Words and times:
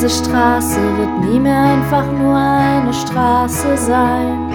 Diese 0.00 0.10
Straße 0.10 0.78
wird 0.96 1.28
nie 1.28 1.40
mehr 1.40 1.60
einfach 1.60 2.04
nur 2.12 2.36
eine 2.36 2.94
Straße 2.94 3.76
sein. 3.76 4.48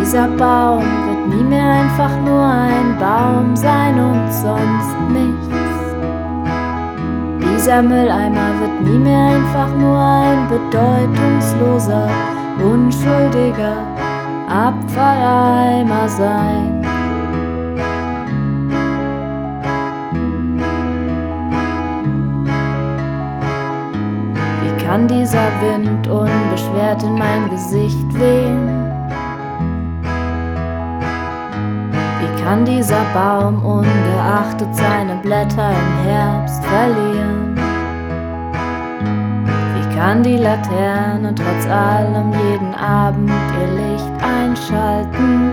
Dieser 0.00 0.26
Baum 0.26 0.82
wird 0.82 1.28
nie 1.28 1.44
mehr 1.44 1.64
einfach 1.64 2.10
nur 2.24 2.42
ein 2.44 2.98
Baum 2.98 3.54
sein 3.54 3.94
und 4.00 4.32
sonst 4.32 4.96
nichts. 5.10 5.60
Dieser 7.54 7.82
Mülleimer 7.82 8.50
wird 8.58 8.82
nie 8.82 8.98
mehr 8.98 9.26
einfach 9.36 9.68
nur 9.76 10.00
ein 10.00 10.48
bedeutungsloser, 10.48 12.08
unschuldiger 12.58 13.76
Abfalleimer 14.48 16.08
sein. 16.08 16.79
Kann 24.90 25.06
dieser 25.06 25.48
Wind 25.60 26.08
unbeschwert 26.08 27.00
in 27.04 27.14
mein 27.14 27.48
Gesicht 27.48 28.12
wehen? 28.14 28.90
kann 32.42 32.64
dieser 32.64 33.04
Baum 33.14 33.64
ungeachtet 33.64 34.74
seine 34.74 35.14
Blätter 35.22 35.70
im 35.70 36.04
Herbst 36.08 36.64
verlieren? 36.64 37.56
Wie 39.74 39.96
kann 39.96 40.24
die 40.24 40.38
Laterne 40.38 41.34
trotz 41.36 41.66
allem 41.68 42.32
jeden 42.32 42.74
Abend 42.74 43.30
ihr 43.60 43.68
Licht 43.76 44.24
einschalten? 44.24 45.52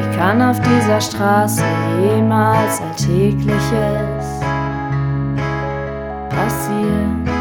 Wie 0.00 0.16
kann 0.16 0.42
auf 0.42 0.58
dieser 0.60 1.00
Straße 1.00 1.62
jemals 2.02 2.80
Alltägliches 2.80 4.40
passieren? 6.30 7.33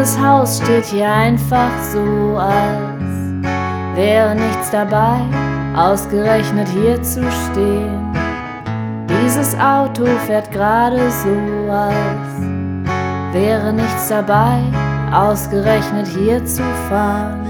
Dieses 0.00 0.18
Haus 0.18 0.62
steht 0.64 0.86
hier 0.86 1.12
einfach 1.12 1.70
so, 1.92 2.38
als 2.38 3.04
wäre 3.94 4.34
nichts 4.34 4.70
dabei, 4.70 5.18
ausgerechnet 5.76 6.68
hier 6.68 7.02
zu 7.02 7.20
stehen. 7.30 8.10
Dieses 9.10 9.54
Auto 9.58 10.06
fährt 10.26 10.50
gerade 10.52 11.10
so, 11.10 11.70
als 11.70 13.34
wäre 13.34 13.74
nichts 13.74 14.08
dabei, 14.08 14.62
ausgerechnet 15.12 16.06
hier 16.06 16.42
zu 16.46 16.62
fahren. 16.88 17.46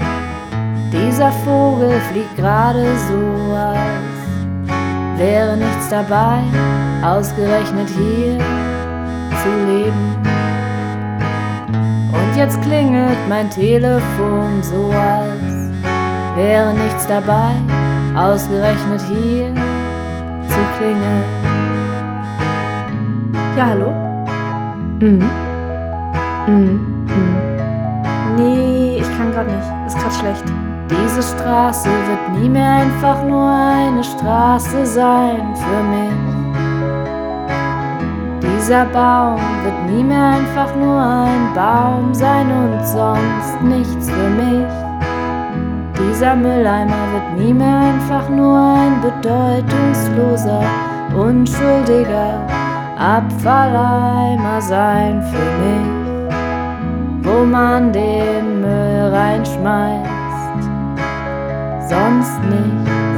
Dieser 0.91 1.31
Vogel 1.45 2.01
fliegt 2.11 2.35
gerade 2.35 2.85
so, 3.07 3.55
als 3.55 5.17
wäre 5.17 5.55
nichts 5.55 5.87
dabei, 5.87 6.41
ausgerechnet 7.01 7.87
hier 7.87 8.37
zu 9.41 9.71
leben. 9.71 10.40
Jetzt 12.41 12.59
klingelt 12.63 13.19
mein 13.29 13.51
Telefon 13.51 14.63
so, 14.63 14.89
als 14.89 15.69
wäre 16.35 16.73
nichts 16.73 17.05
dabei, 17.05 17.51
ausgerechnet 18.17 18.99
hier 19.07 19.53
zu 20.49 20.59
klingeln. 20.75 21.23
Ja, 23.55 23.67
hallo? 23.67 23.91
Mhm. 25.01 25.29
Mhm. 26.47 27.05
Mhm. 27.05 28.35
Nee, 28.37 28.97
ich 28.97 29.17
kann 29.17 29.31
gerade 29.31 29.51
nicht. 29.51 29.85
Ist 29.85 29.99
gerade 29.99 30.15
schlecht. 30.15 30.43
Diese 30.89 31.21
Straße 31.21 31.89
wird 31.89 32.41
nie 32.41 32.49
mehr 32.49 32.71
einfach 32.71 33.23
nur 33.23 33.51
eine 33.51 34.03
Straße 34.03 34.83
sein 34.87 35.55
für 35.55 35.83
mich. 35.83 36.30
Dieser 38.71 38.85
Baum 38.85 39.35
wird 39.63 39.91
nie 39.91 40.01
mehr 40.01 40.27
einfach 40.27 40.73
nur 40.77 40.97
ein 40.97 41.53
Baum 41.53 42.13
sein 42.13 42.49
und 42.49 42.87
sonst 42.87 43.61
nichts 43.61 44.09
für 44.09 44.29
mich. 44.29 44.65
Dieser 45.99 46.37
Mülleimer 46.37 47.03
wird 47.11 47.37
nie 47.37 47.53
mehr 47.53 47.79
einfach 47.79 48.29
nur 48.29 48.57
ein 48.57 49.01
bedeutungsloser, 49.01 50.63
unschuldiger 51.13 52.47
Abfalleimer 52.97 54.61
sein 54.61 55.21
für 55.21 55.51
mich, 55.65 55.89
wo 57.23 57.43
man 57.43 57.91
den 57.91 58.61
Müll 58.61 59.13
reinschmeißt, 59.13 60.63
sonst 61.89 62.39
nichts, 62.43 63.10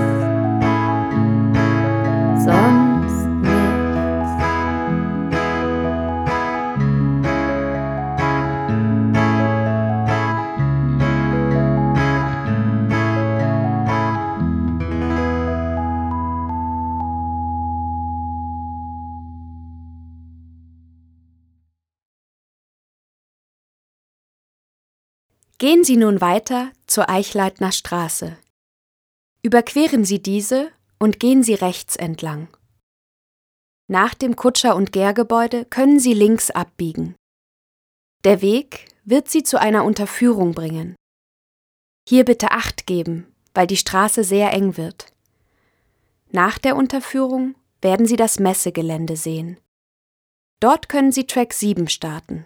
Gehen 25.63 25.85
Sie 25.85 25.96
nun 25.96 26.19
weiter 26.19 26.74
zur 26.88 27.09
Eichleitner 27.09 27.72
Straße. 27.72 28.35
Überqueren 29.44 30.03
Sie 30.03 30.22
diese 30.22 30.69
und 31.00 31.22
gehen 31.22 31.41
Sie 31.41 31.53
rechts 31.53 31.96
entlang. 31.96 32.50
Nach 33.88 34.13
dem 34.13 34.35
Kutscher- 34.35 34.75
und 34.75 34.91
Gärgebäude 34.91 35.63
können 35.63 36.01
Sie 36.01 36.13
links 36.13 36.51
abbiegen. 36.51 37.16
Der 38.25 38.41
Weg 38.41 38.88
wird 39.06 39.29
Sie 39.29 39.44
zu 39.44 39.57
einer 39.57 39.85
Unterführung 39.85 40.53
bringen. 40.53 40.97
Hier 42.09 42.25
bitte 42.25 42.51
Acht 42.51 42.85
geben, 42.85 43.34
weil 43.53 43.66
die 43.66 43.78
Straße 43.78 44.25
sehr 44.25 44.51
eng 44.51 44.75
wird. 44.75 45.13
Nach 46.30 46.57
der 46.57 46.75
Unterführung 46.75 47.56
werden 47.81 48.06
Sie 48.06 48.18
das 48.18 48.38
Messegelände 48.38 49.16
sehen. 49.16 49.57
Dort 50.59 50.90
können 50.90 51.13
Sie 51.13 51.25
Track 51.25 51.53
7 51.53 51.88
starten. 51.88 52.44